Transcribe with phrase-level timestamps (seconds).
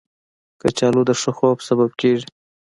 [0.61, 2.27] کچالو د ښه خوب سبب کېږي